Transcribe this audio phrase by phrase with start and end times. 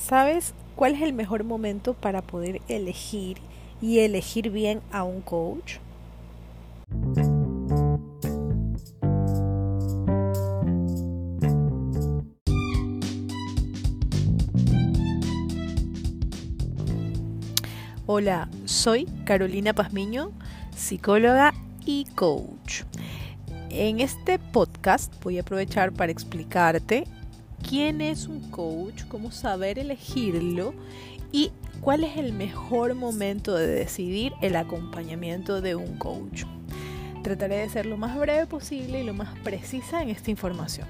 [0.00, 3.36] ¿Sabes cuál es el mejor momento para poder elegir
[3.82, 5.76] y elegir bien a un coach?
[18.06, 20.32] Hola, soy Carolina Pazmiño,
[20.74, 21.52] psicóloga
[21.84, 22.84] y coach.
[23.68, 27.04] En este podcast voy a aprovechar para explicarte
[27.68, 30.74] quién es un coach, cómo saber elegirlo
[31.32, 36.44] y cuál es el mejor momento de decidir el acompañamiento de un coach.
[37.22, 40.88] Trataré de ser lo más breve posible y lo más precisa en esta información.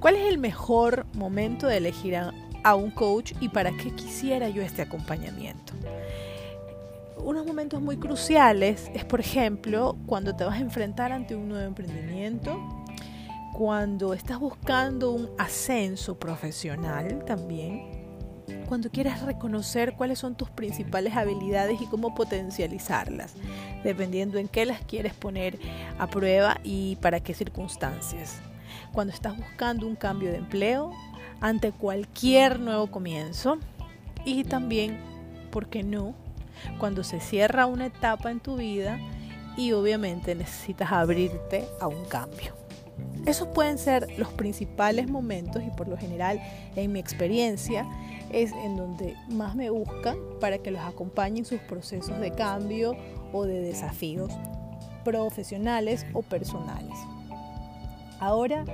[0.00, 4.62] ¿Cuál es el mejor momento de elegir a, un coach y para qué quisiera yo
[4.62, 5.72] este acompañamiento?
[7.24, 11.64] unos momentos muy cruciales es, por ejemplo, cuando te vas a enfrentar ante un nuevo
[11.64, 12.58] emprendimiento,
[13.52, 18.02] cuando estás buscando un ascenso profesional también,
[18.66, 23.34] cuando quieres reconocer cuáles son tus principales habilidades y cómo potencializarlas,
[23.84, 25.58] dependiendo en qué las quieres poner
[25.98, 28.40] a prueba y para qué circunstancias.
[28.92, 30.90] Cuando estás buscando un cambio de empleo,
[31.40, 33.58] ante cualquier nuevo comienzo
[34.24, 34.98] y también,
[35.50, 36.14] ¿por qué no?
[36.78, 38.98] Cuando se cierra una etapa en tu vida
[39.56, 42.61] y obviamente necesitas abrirte a un cambio.
[43.26, 46.40] Esos pueden ser los principales momentos y por lo general
[46.74, 47.86] en mi experiencia
[48.32, 52.96] es en donde más me buscan para que los acompañe en sus procesos de cambio
[53.32, 54.32] o de desafíos
[55.04, 56.96] profesionales o personales.
[58.18, 58.64] Ahora,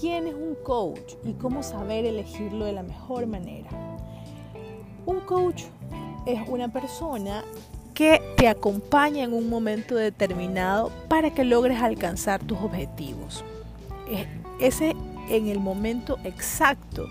[0.00, 3.68] ¿quién es un coach y cómo saber elegirlo de la mejor manera?
[5.06, 5.64] Un coach
[6.26, 7.44] es una persona
[7.96, 13.42] que te acompaña en un momento determinado para que logres alcanzar tus objetivos.
[14.60, 14.94] Ese
[15.30, 17.06] en el momento exacto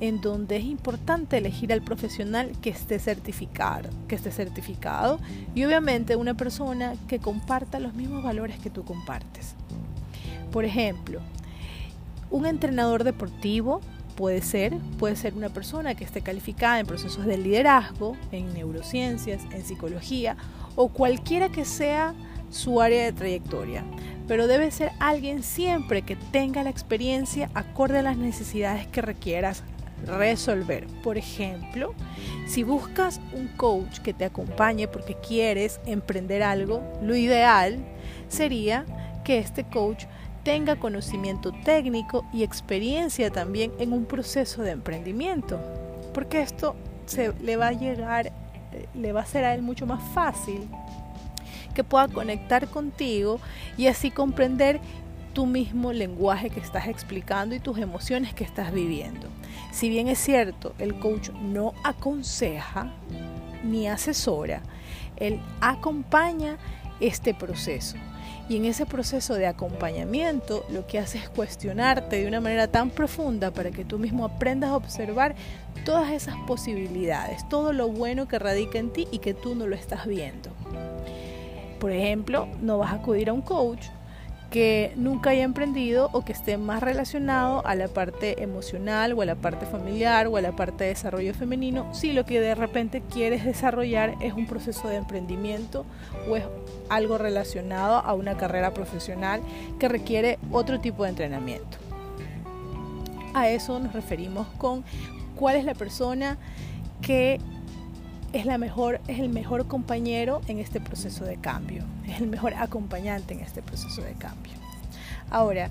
[0.00, 5.18] en donde es importante elegir al profesional que esté certificado, que esté certificado
[5.54, 9.54] y obviamente una persona que comparta los mismos valores que tú compartes.
[10.52, 11.20] Por ejemplo,
[12.30, 13.80] un entrenador deportivo
[14.18, 19.44] puede ser, puede ser una persona que esté calificada en procesos de liderazgo, en neurociencias,
[19.52, 20.36] en psicología
[20.74, 22.14] o cualquiera que sea
[22.50, 23.84] su área de trayectoria.
[24.26, 29.62] Pero debe ser alguien siempre que tenga la experiencia acorde a las necesidades que requieras
[30.04, 30.88] resolver.
[31.04, 31.94] Por ejemplo,
[32.48, 37.78] si buscas un coach que te acompañe porque quieres emprender algo, lo ideal
[38.26, 38.84] sería
[39.22, 40.06] que este coach
[40.42, 45.58] tenga conocimiento técnico y experiencia también en un proceso de emprendimiento,
[46.14, 46.74] porque esto
[47.06, 50.68] se, le va a llegar, eh, le va a ser a él mucho más fácil
[51.74, 53.40] que pueda conectar contigo
[53.76, 54.80] y así comprender
[55.32, 59.28] tu mismo lenguaje que estás explicando y tus emociones que estás viviendo.
[59.70, 62.92] Si bien es cierto, el coach no aconseja
[63.62, 64.62] ni asesora,
[65.16, 66.56] él acompaña
[67.00, 67.96] este proceso.
[68.48, 72.90] Y en ese proceso de acompañamiento lo que hace es cuestionarte de una manera tan
[72.90, 75.34] profunda para que tú mismo aprendas a observar
[75.84, 79.76] todas esas posibilidades, todo lo bueno que radica en ti y que tú no lo
[79.76, 80.50] estás viendo.
[81.78, 83.86] Por ejemplo, no vas a acudir a un coach
[84.50, 89.26] que nunca haya emprendido o que esté más relacionado a la parte emocional o a
[89.26, 93.02] la parte familiar o a la parte de desarrollo femenino, si lo que de repente
[93.02, 95.84] quieres desarrollar es un proceso de emprendimiento
[96.30, 96.44] o es
[96.88, 99.42] algo relacionado a una carrera profesional
[99.78, 101.76] que requiere otro tipo de entrenamiento.
[103.34, 104.82] A eso nos referimos con
[105.36, 106.38] cuál es la persona
[107.02, 107.38] que
[108.32, 112.54] es, la mejor, es el mejor compañero en este proceso de cambio, es el mejor
[112.54, 114.52] acompañante en este proceso de cambio.
[115.30, 115.70] Ahora,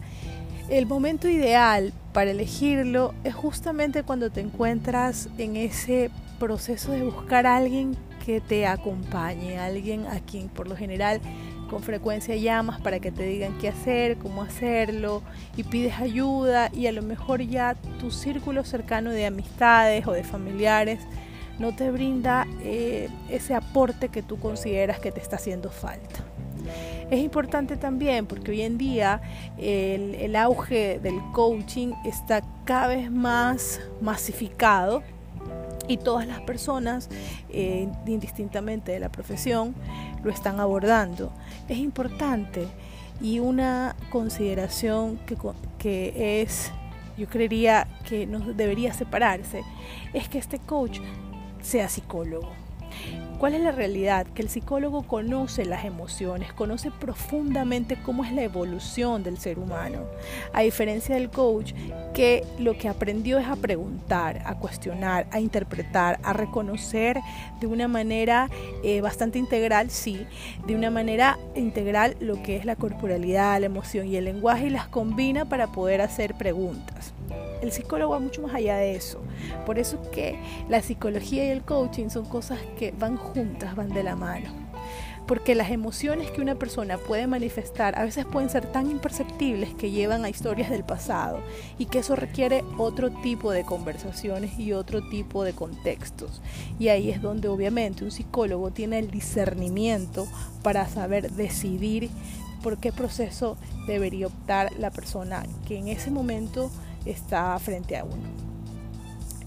[0.70, 7.48] el momento ideal para elegirlo es justamente cuando te encuentras en ese proceso de buscar
[7.48, 11.22] a alguien que te acompañe, alguien a quien por lo general
[11.70, 15.22] con frecuencia llamas para que te digan qué hacer, cómo hacerlo
[15.56, 20.24] y pides ayuda y a lo mejor ya tu círculo cercano de amistades o de
[20.24, 21.00] familiares
[21.60, 26.20] no te brinda eh, ese aporte que tú consideras que te está haciendo falta.
[27.10, 29.22] Es importante también porque hoy en día
[29.58, 35.04] el, auge del coaching está cada vez más masificado
[35.88, 37.10] y todas las personas,
[37.50, 39.74] eh, indistintamente de la profesión,
[40.24, 41.32] lo están abordando.
[41.70, 42.68] Es importante
[43.22, 45.38] y una consideración que,
[45.80, 46.74] que es,
[47.18, 49.64] yo creería que no debería separarse,
[50.14, 51.00] es que este coach
[51.68, 52.50] sea psicólogo.
[53.40, 54.26] ¿Cuál es la realidad?
[54.26, 60.06] Que el psicólogo conoce las emociones, conoce profundamente cómo es la evolución del ser humano.
[60.54, 61.74] A diferencia del coach,
[62.16, 67.20] que lo que aprendió es a preguntar, a cuestionar, a interpretar, a reconocer
[67.60, 68.50] de una manera
[68.84, 70.26] eh, bastante integral, sí,
[70.66, 74.72] de una manera integral lo que es la corporalidad, la emoción y el lenguaje y
[74.72, 77.14] las combina para poder hacer preguntas.
[77.62, 79.22] El psicólogo va mucho más allá de eso.
[79.66, 80.40] Por eso es que
[80.70, 84.68] la psicología y el coaching son cosas que van juntas, van de la mano.
[85.28, 89.92] Porque las emociones que una persona puede manifestar a veces pueden ser tan imperceptibles que
[89.92, 91.42] llevan a historias del pasado
[91.78, 96.42] y que eso requiere otro tipo de conversaciones y otro tipo de contextos.
[96.80, 100.28] Y ahí es donde obviamente un psicólogo tiene el discernimiento
[100.64, 102.10] para saber decidir
[102.64, 106.72] por qué proceso debería optar la persona que en ese momento
[107.10, 108.48] está frente a uno.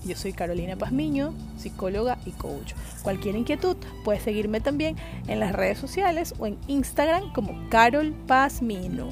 [0.05, 2.73] Yo soy Carolina Pazmiño, psicóloga y coach.
[3.03, 4.97] Cualquier inquietud puedes seguirme también
[5.27, 9.09] en las redes sociales o en Instagram como Carol Pazmino.